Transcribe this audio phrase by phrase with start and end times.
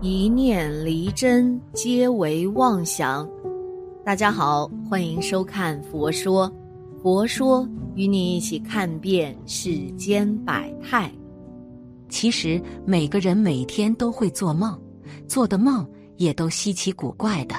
[0.00, 3.28] 一念离真，皆为妄想。
[4.04, 6.48] 大家好，欢迎收看《佛说》，
[7.02, 11.12] 佛说与你一起看遍世间百态。
[12.08, 14.80] 其实每个人每天都会做梦，
[15.26, 15.84] 做的梦
[16.16, 17.56] 也都稀奇古怪的，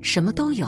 [0.00, 0.66] 什么都有。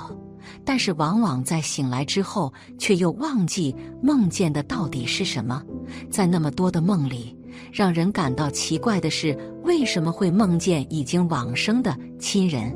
[0.62, 5.62] 但是往往在醒来之后，却又忘记梦见的到底是什么。
[6.10, 7.34] 在那么多的梦里。
[7.72, 12.74] 让人感到奇怪的是，为什么会梦见已经往生的亲人，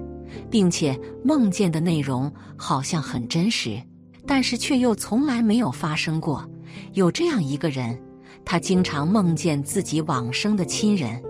[0.51, 3.81] 并且梦见的内容好像很真实，
[4.27, 6.49] 但是却又从来没有发生过？
[6.95, 7.99] 有这样一个人，
[8.45, 11.23] 他经常梦见自己往生的亲人，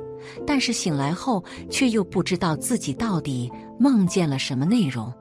[0.47, 5.13] 但是醒来后却又不知道自己到底梦见了什么内容，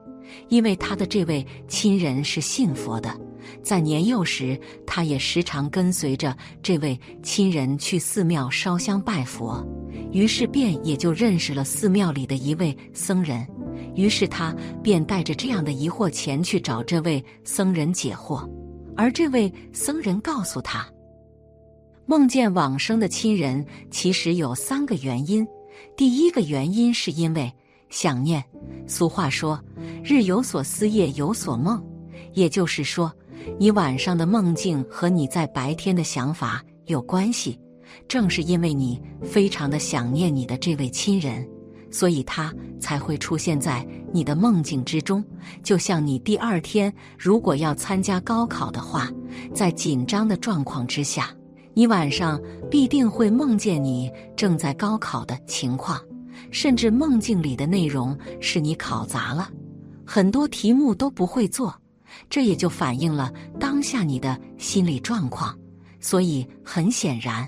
[0.50, 3.16] 因为他的这位亲人是信佛的。
[3.64, 9.66] 在年幼时，他也时常跟随着这位亲人去寺庙烧香拜佛，
[10.12, 13.48] 于是便也就认识了寺庙里的一位僧人。
[13.96, 18.48] 于是他便带着这样的疑惑前去找这位僧人解惑，
[18.96, 20.86] 而这位僧人告诉他，
[22.06, 25.48] 梦见往生的亲人其实有三个原因。
[25.96, 27.52] 第一个原因是因为
[27.90, 28.44] 想念。
[28.86, 29.60] 俗话说
[30.04, 31.84] ：“日有所思，夜有所梦。”
[32.34, 33.12] 也就是说。
[33.60, 37.58] 你晚上的梦境和你在白天的想法有关系，
[38.06, 41.48] 正是因为你非常的想念你的这位亲人，
[41.90, 45.24] 所以他才会出现在你的梦境之中。
[45.64, 49.10] 就像你第二天如果要参加高考的话，
[49.54, 51.30] 在紧张的状况之下，
[51.74, 56.02] 你晚上必定会梦见你正在高考的情况，
[56.52, 59.50] 甚至梦境里的内容是你考砸了，
[60.06, 61.74] 很多题目都不会做。
[62.30, 65.58] 这也就反映了当下你的心理状况，
[66.00, 67.48] 所以很显然，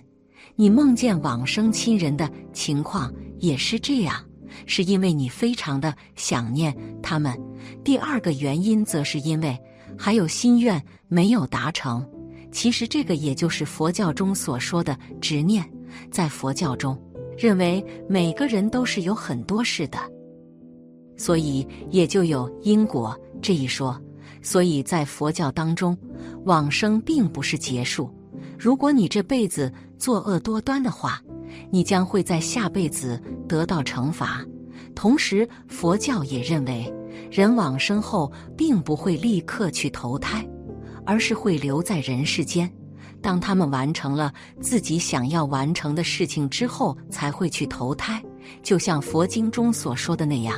[0.56, 4.24] 你梦见往生亲人的情况也是这样，
[4.66, 7.36] 是因为你非常的想念他们。
[7.84, 9.58] 第二个原因则是因为
[9.98, 12.06] 还有心愿没有达成。
[12.52, 15.68] 其实这个也就是佛教中所说的执念，
[16.12, 17.00] 在佛教中
[17.40, 19.98] 认为每个人都是有很多事的，
[21.16, 23.98] 所以也就有因果这一说。
[24.42, 25.98] 所以在佛教当中，
[26.44, 28.14] 往生并不是结束。
[28.58, 31.22] 如果你这辈子作恶多端的话，
[31.72, 34.46] 你将会在下辈子得到惩罚。
[34.94, 36.94] 同时，佛教也认为，
[37.32, 40.46] 人往生后并不会立刻去投胎，
[41.06, 42.70] 而是会留在人世间。
[43.22, 48.24] 当他们完成了自己想要完成的事情之后，才会去投胎。
[48.64, 50.58] 就像佛经中所说的那样，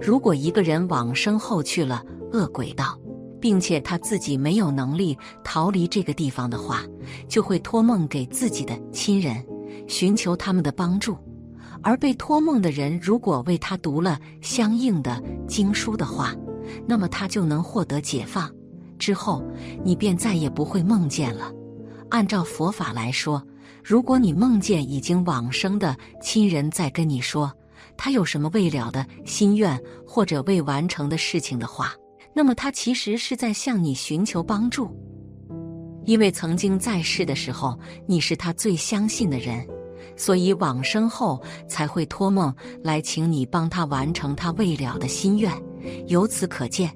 [0.00, 2.02] 如果一个人往生后去了
[2.32, 2.98] 恶鬼道，
[3.40, 6.82] 并且他自己没有能力逃离这个地方的话，
[7.28, 9.44] 就会托梦给自己的亲人，
[9.86, 11.16] 寻求他们的帮助。
[11.80, 16.34] 而被托梦的人如果为他读了相应的经书的话，
[16.86, 18.50] 那么他就能获得解放。
[18.98, 19.44] 之后，
[19.84, 21.52] 你便再也不会梦见了。
[22.10, 23.42] 按照佛法来说，
[23.84, 27.52] 如果你梦见已经往生的亲人在跟你说
[27.96, 31.94] 他有什么未了的心愿或者未完成的事情的话，
[32.34, 34.88] 那么他其实是在向你寻求帮助，
[36.04, 39.66] 因为曾经在世的时候你是他最相信的人，
[40.16, 45.52] 所以往生后才会托梦来请你帮他完成他未了的心愿。
[46.06, 46.92] 由此可见，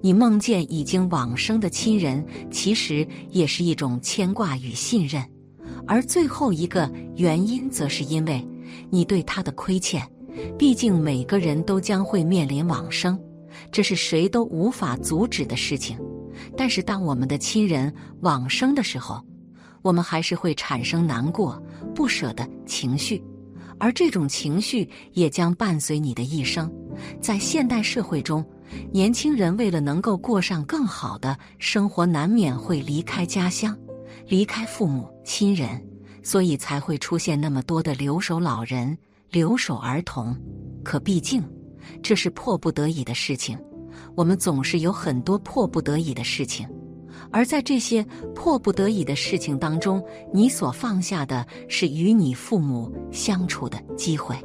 [0.00, 5.22] 你梦见已经往生的亲人，其实也是一种牵挂与信任。
[5.86, 8.46] 而最后一个原因，则是因为
[8.90, 10.06] 你对他的亏欠。
[10.58, 13.18] 毕竟每个人都将会面临往生。
[13.70, 15.98] 这是谁都无法阻止的事情，
[16.56, 19.22] 但是当我们的亲人往生的时候，
[19.82, 21.62] 我们还是会产生难过、
[21.94, 23.22] 不舍的情绪，
[23.78, 26.72] 而这种情绪也将伴随你的一生。
[27.20, 28.42] 在现代社会中，
[28.92, 33.76] 年轻人为了能够过上更好的生活，难免会离开家乡，
[34.26, 35.82] 离开父母亲人，
[36.22, 38.96] 所以才会出现那么多的留守老人、
[39.30, 40.36] 留守儿童。
[40.82, 41.42] 可毕竟。
[42.00, 43.58] 这是迫不得已的事情，
[44.14, 46.66] 我们总是有很多迫不得已的事情，
[47.32, 50.02] 而在这些迫不得已的事情当中，
[50.32, 54.36] 你所放下的是与你父母相处的机会。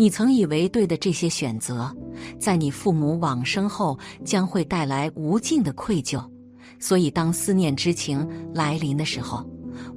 [0.00, 1.94] 你曾以为对的这些选择，
[2.38, 6.24] 在你父母往生后将会带来无尽的愧疚，
[6.78, 9.46] 所以当思念之情来临的时候，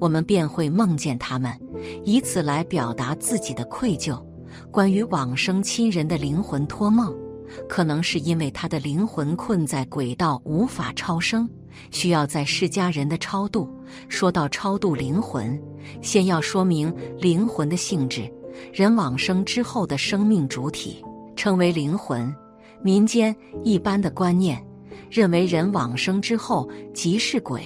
[0.02, 1.58] 我们便会梦见他们，
[2.04, 4.22] 以此来表达自己的愧疚。
[4.70, 7.16] 关于往生亲人的灵魂托梦，
[7.70, 11.50] 可能是因为他的灵魂困在轨道无法超生，
[11.92, 13.70] 需要在世家人的超度。
[14.10, 15.58] 说到超度灵魂，
[16.02, 18.30] 先要说明灵魂的性质。
[18.72, 21.04] 人往生之后的生命主体
[21.36, 22.34] 称为灵魂。
[22.82, 24.62] 民间一般的观念
[25.10, 27.64] 认为，人往生之后即是鬼，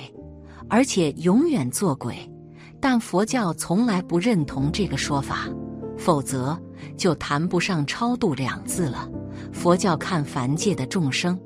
[0.70, 2.16] 而且永远做鬼。
[2.80, 5.48] 但佛教从来不认同这个说法，
[5.98, 6.56] 否则
[6.96, 9.10] 就谈不上超度两字了。
[9.52, 11.40] 佛教看凡界的众生，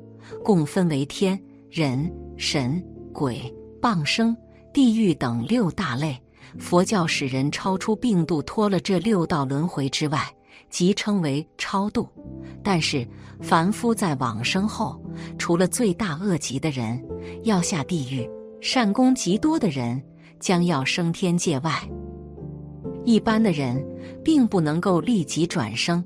[0.44, 1.40] 共分为天、
[1.70, 3.40] 人、神、鬼、
[3.80, 4.36] 傍生、
[4.74, 6.20] 地狱等六大类。
[6.58, 10.20] 佛教使人超出病度，脱了这六道轮回之外，
[10.70, 12.08] 即称为超度。
[12.62, 13.06] 但是
[13.40, 15.02] 凡夫在往生后，
[15.38, 17.02] 除了罪大恶极的人
[17.44, 18.28] 要下地狱，
[18.60, 20.00] 善功极多的人
[20.38, 21.72] 将要升天界外。
[23.04, 23.84] 一般的人
[24.22, 26.04] 并不能够立即转生，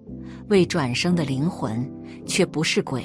[0.48, 1.86] 未转生的灵魂
[2.24, 3.04] 却不是鬼，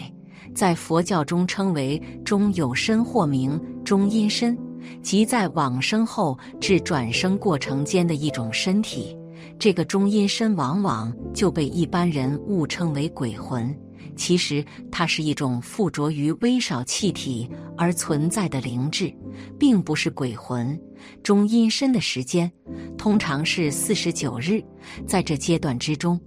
[0.55, 4.57] 在佛教中称为中有身或名中阴身。
[5.01, 9.17] 即在往生后至转生过程间的一种身体，
[9.57, 13.75] 这个中阴身往往就被一般人误称为鬼魂。
[14.15, 19.11] 其实它是一种附着于微少气体而存在的灵智，
[19.57, 20.79] 并不是鬼魂。
[21.23, 22.51] 中阴身的时间
[22.97, 24.63] 通常是四十九日，
[25.07, 26.19] 在这阶段之中，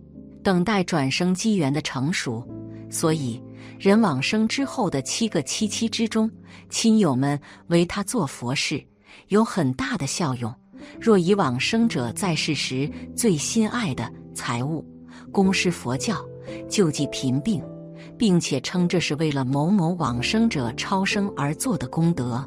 [0.42, 2.46] 等待转生机缘的成熟，
[2.90, 3.40] 所以。
[3.78, 6.30] 人往生之后的七个七七之中，
[6.70, 8.82] 亲友们为他做佛事，
[9.28, 10.54] 有很大的效用。
[11.00, 14.84] 若以往生者在世时最心爱的财物
[15.32, 16.16] 供施佛教，
[16.68, 17.62] 救济贫病，
[18.18, 22.46] 并且称这是为了某某往生者超生而做的功德，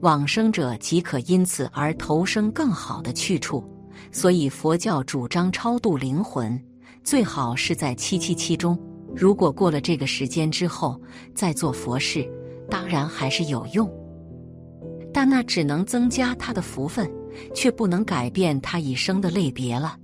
[0.00, 3.64] 往生者即可因此而投生更好的去处。
[4.10, 6.60] 所以佛教主张超度灵魂，
[7.04, 8.78] 最好是在七七七中。
[9.16, 11.00] 如果过了这个时间之后
[11.34, 12.28] 再做佛事，
[12.68, 13.90] 当然还是有用，
[15.12, 17.10] 但那只能增加他的福分，
[17.54, 19.96] 却不能改变他一生的类别了。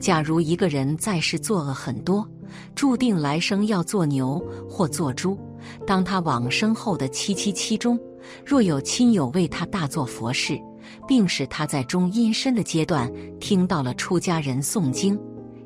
[0.00, 2.28] 假如一个人在世作恶很多，
[2.74, 5.38] 注定来生要做牛或做猪，
[5.86, 7.96] 当他往生后的七七七中，
[8.44, 10.58] 若有亲友为他大做佛事，
[11.06, 15.16] 并使他在中阴身的阶段听到了出家人诵经，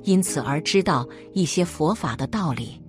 [0.02, 2.79] 因此而知道一些佛法的道理。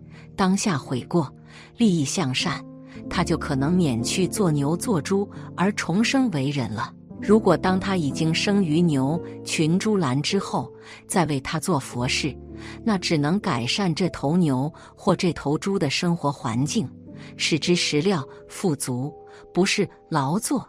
[0.41, 1.31] 当下悔过，
[1.77, 2.65] 利益向善，
[3.07, 6.91] 他就可能免去做牛做猪而重生为人了。
[7.21, 10.73] 如果当他已经生于牛群猪栏之后，
[11.07, 12.35] 再为他做佛事，
[12.83, 16.89] 那只能改善这头牛或这头猪的生活环境，
[17.37, 19.13] 使之食料富足，
[19.53, 20.67] 不是劳作，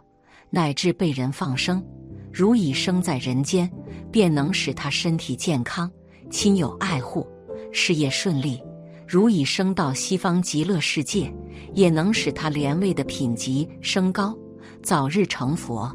[0.51, 1.83] 乃至被人放生。
[2.31, 3.67] 如已生在人间，
[4.11, 5.91] 便能使他身体健康，
[6.29, 7.27] 亲友爱护，
[7.71, 8.61] 事业顺利。
[9.07, 11.33] 如已升到西方极乐世界，
[11.73, 14.35] 也能使他连位的品级升高，
[14.81, 15.91] 早日成佛。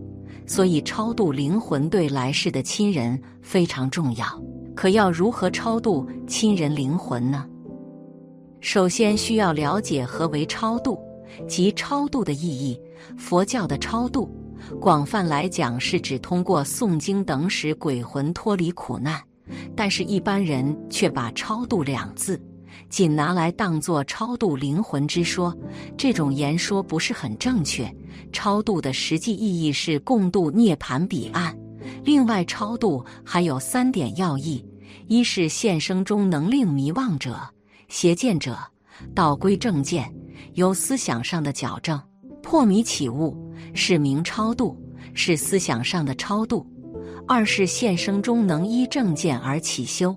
[0.46, 4.24] 所以超度灵魂对来世的亲人非常重要。
[4.74, 7.44] 可要如何超度亲人灵魂呢？
[8.60, 10.98] 首先需要了解何为超度，
[11.46, 12.80] 即超度的意义。
[13.16, 14.30] 佛教的超度，
[14.80, 19.20] 广泛来讲是指通过诵经等使鬼魂脱离苦难，
[19.76, 22.40] 但是一般人却把超度两字。
[22.88, 25.56] 仅拿来当作超度灵魂之说，
[25.96, 27.92] 这种言说不是很正确。
[28.32, 31.56] 超度的实际意义是共度涅盘彼岸。
[32.04, 34.64] 另外，超度还有三点要义：
[35.06, 37.38] 一是现生中能令迷妄者、
[37.88, 38.58] 邪见者
[39.14, 40.12] 道归正见，
[40.54, 42.00] 由思想上的矫正
[42.42, 43.36] 破迷起悟，
[43.74, 44.76] 是名超度，
[45.14, 46.66] 是思想上的超度；
[47.26, 50.14] 二是现生中能依正见而起修，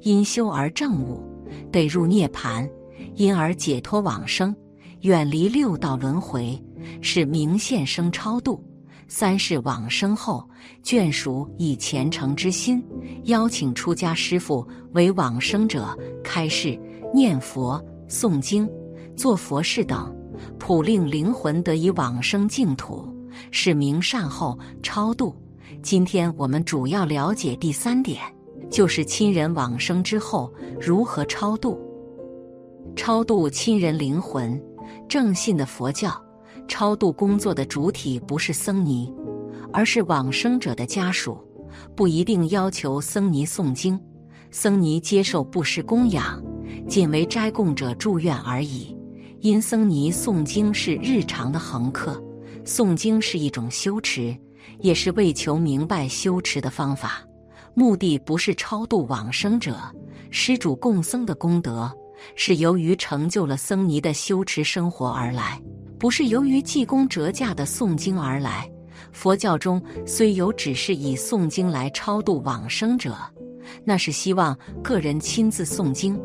[0.00, 1.22] 因修而正悟。
[1.70, 2.68] 得入涅盘，
[3.14, 4.54] 因而解脱往生，
[5.00, 6.60] 远离六道轮回，
[7.00, 8.62] 是明现生超度。
[9.08, 10.48] 三是往生后，
[10.82, 12.82] 眷属以虔诚之心
[13.24, 15.94] 邀请出家师父为往生者
[16.24, 16.80] 开示、
[17.12, 18.66] 念佛、诵经、
[19.14, 20.10] 做佛事等，
[20.58, 23.06] 普令灵魂得以往生净土，
[23.50, 25.36] 是明善后超度。
[25.82, 28.18] 今天我们主要了解第三点。
[28.72, 30.50] 就是亲人往生之后
[30.80, 31.78] 如何超度？
[32.96, 34.60] 超度亲人灵魂，
[35.06, 36.10] 正信的佛教，
[36.66, 39.12] 超度工作的主体不是僧尼，
[39.74, 41.36] 而是往生者的家属，
[41.94, 44.00] 不一定要求僧尼诵经，
[44.50, 46.42] 僧尼接受布施供养，
[46.88, 48.96] 仅为斋供者祝愿而已。
[49.40, 52.22] 因僧尼诵经是日常的恒课，
[52.64, 54.34] 诵经是一种修持，
[54.80, 57.22] 也是为求明白修持的方法。
[57.74, 59.76] 目的不是超度往生者，
[60.30, 61.90] 施主供僧的功德
[62.36, 65.60] 是由于成就了僧尼的修持生活而来，
[65.98, 68.70] 不是由于济公折价的诵经而来。
[69.10, 73.16] 佛教中虽有只是以诵经来超度往生者，
[73.84, 76.18] 那是希望个人亲自诵经。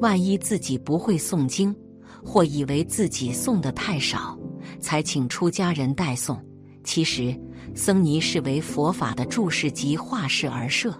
[0.00, 1.74] 万一自己不会诵经，
[2.22, 4.38] 或以为自己诵的太少，
[4.80, 6.38] 才请出家人代诵。
[6.84, 7.34] 其实，
[7.76, 10.92] 僧尼是为佛法的注释及化释而设，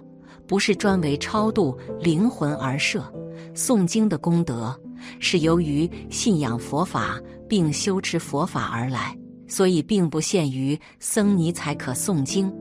[0.47, 3.11] 不是专为超度灵魂而设。
[3.55, 4.79] 诵经的功德
[5.19, 7.19] 是由于信仰佛法
[7.49, 9.17] 并修持佛法而来，
[9.47, 12.53] 所以并不限于僧尼才可诵经，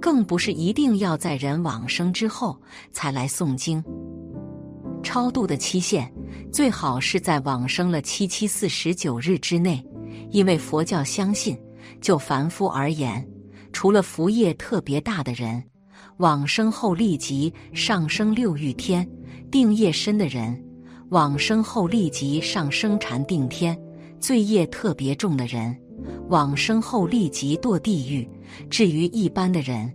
[0.00, 2.56] 更不是一定要在人往生之后
[2.92, 3.82] 才来诵经。
[5.02, 6.10] 超度的期限
[6.52, 9.84] 最好是在往生了七七四十九日之内，
[10.30, 11.58] 因为佛教相信，
[12.00, 13.24] 就凡夫而言，
[13.74, 15.62] 除了福业特别大的人，
[16.18, 19.04] 往生后立即上升六欲天；
[19.50, 20.64] 定业深的人，
[21.10, 23.74] 往生后立即上升禅定天；
[24.20, 25.76] 罪业特别重的人，
[26.28, 28.26] 往生后立即堕地狱。
[28.70, 29.92] 至于一般的人，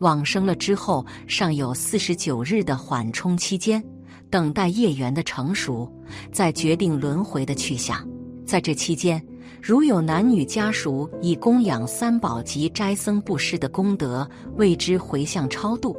[0.00, 3.82] 往生了之后尚有四十九日的缓冲期间。
[4.28, 5.90] 等待业缘的成熟，
[6.32, 8.06] 再决定轮回的去向。
[8.44, 9.24] 在这期间，
[9.62, 15.96] 如有男女家属以供养三宝及斋僧布施的功德为之回向超度，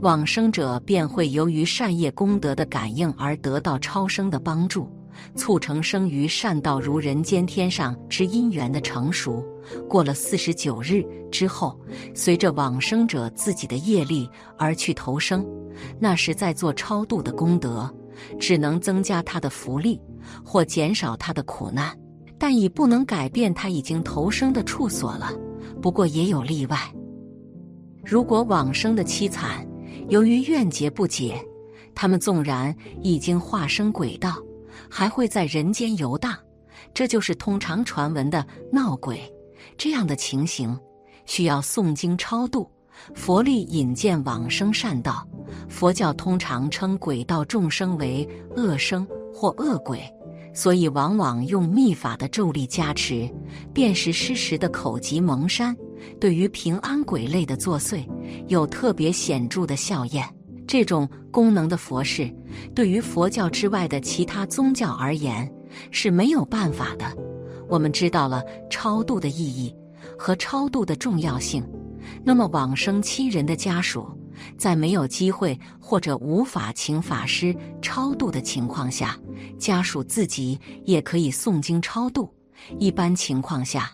[0.00, 4.88] 往生者便会由于善业功德的感应而得到超生的帮助，
[5.36, 9.44] 促成生于善道如人间天上之因缘的成熟。
[9.88, 11.78] 过了四十九日之后，
[12.14, 15.44] 随着往生者自己的业力而去投生。
[15.98, 17.92] 那是在做超度的功德，
[18.38, 20.00] 只能增加他的福利，
[20.44, 21.96] 或减少他的苦难，
[22.46, 25.32] 但已不能改变他已经投生的处所了。
[25.80, 26.78] 不过也有例外，
[28.04, 29.66] 如果往生的凄惨，
[30.10, 31.42] 由于怨结不解，
[31.94, 34.34] 他们纵然已经化生鬼道，
[34.90, 36.36] 还会在人间游荡，
[36.92, 39.18] 这就是通常传闻的闹鬼。
[39.78, 40.78] 这样的情形，
[41.24, 42.70] 需要诵经超度。
[43.14, 45.26] 佛力引荐往生善道，
[45.70, 49.98] 佛教通常称鬼道众生为恶生或恶鬼，
[50.54, 53.28] 所以往往用秘法的咒力加持，
[53.72, 55.76] 辨识失时的口疾蒙山，
[56.20, 58.06] 对于平安鬼类的作祟
[58.46, 60.24] 有特别显著的效验。
[60.66, 62.32] 这种功能的佛事，
[62.74, 65.50] 对于佛教之外的其他宗教而言
[65.90, 67.04] 是没有办法的。
[67.68, 69.74] 我们知道了超度的意义
[70.16, 71.62] 和超度的重要性。
[72.22, 74.06] 那么，往生亲人的家属
[74.56, 79.18] 在没有机会或者无法请法师超度的情况下，
[79.58, 82.32] 家属自己也可以诵经超度。
[82.78, 83.90] 一般情况下，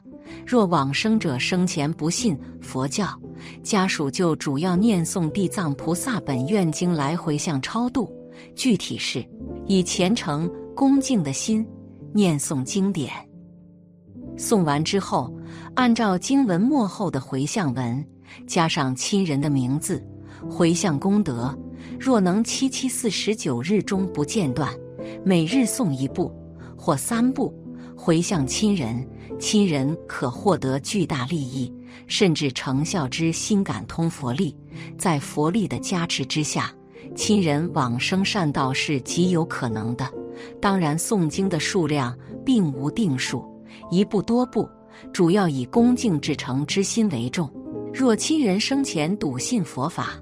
[0.46, 3.18] 若往生者生前不信佛教，
[3.62, 8.12] 家属就主要念诵《地藏菩萨本愿经》来回向超度。
[8.54, 9.24] 具体是
[9.66, 11.66] 以虔诚恭敬的心
[12.12, 13.12] 念诵经典，
[14.36, 15.34] 诵完之后。
[15.74, 18.04] 按照经文末后的回向文，
[18.46, 20.04] 加上亲人的名字，
[20.48, 21.56] 回向功德。
[21.98, 24.72] 若能七七四十九日中不间断，
[25.24, 26.32] 每日诵一部
[26.76, 27.54] 或三部
[27.96, 29.06] 回向亲人，
[29.38, 31.72] 亲人可获得巨大利益，
[32.06, 34.56] 甚至成效之心感通佛力。
[34.96, 36.72] 在佛力的加持之下，
[37.14, 40.08] 亲人往生善道是极有可能的。
[40.60, 43.44] 当然，诵经的数量并无定数，
[43.90, 44.68] 一部多部。
[45.12, 47.50] 主要以恭敬至诚之心为重。
[47.92, 50.20] 若亲人生前笃信佛法，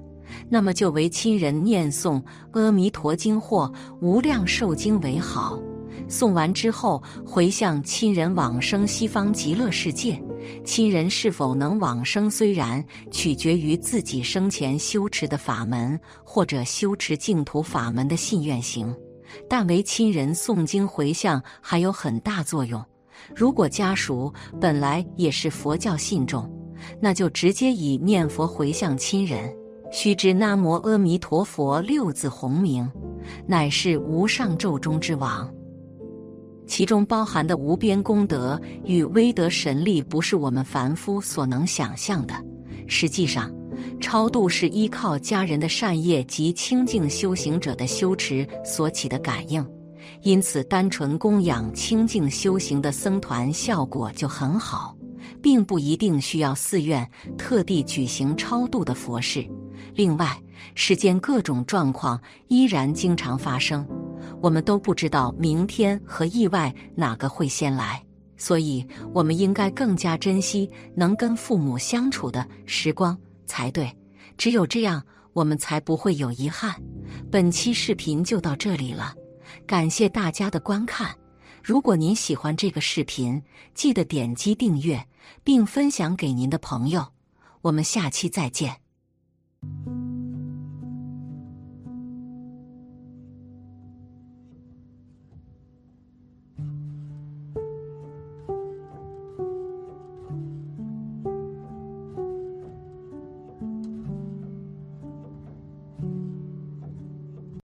[0.49, 3.65] 那么就为亲人念诵《阿弥陀经》或
[4.01, 5.59] 《无量寿经》为好。
[6.07, 10.19] 诵完之后，回向亲人往生西方极乐世界。
[10.63, 18.95] 亲人是否能往生，虽然取决于自己生前修持的法门或者修持净土法门的信愿行，
[19.47, 22.83] 但为亲人诵经回向还有很大作用。
[23.35, 26.49] 如果家属本来也是佛教信众，
[26.99, 29.53] 那就直接以念佛回向亲人。
[29.91, 32.89] 须知南无阿弥陀佛六字洪名，
[33.47, 35.51] 乃是无上咒中之王，
[36.67, 42.33] 其中包含的无边功德与威德神力，不是我们凡夫所能想象的。
[42.87, 43.51] 实际上，
[43.99, 49.65] 超度是依靠家人的善业及清净修行者的修持所起的感应。
[50.21, 54.95] 因此，单纯供养清净修行的僧团效果就很好，
[55.41, 59.45] 并不一定需要寺院特地举行超度的佛事。
[59.99, 60.41] 另外，
[60.75, 63.85] 世间各种状况依然经常发生，
[64.41, 68.01] 我们都不知道明天和意外哪个会先来，
[68.37, 73.93] 所以我们应该更加珍惜能跟父母相处的时光才对。
[74.37, 75.03] 只有这样，
[75.33, 76.73] 我们才不会有遗憾。
[77.29, 79.13] 本期视频就到这里了。
[79.67, 81.13] 感谢大家的观看，
[81.61, 85.05] 如果您喜欢这个视频，记得点击订阅
[85.43, 87.05] 并分享给您的朋友。
[87.63, 88.77] 我们下期再见。
[89.61, 89.98] Thank you.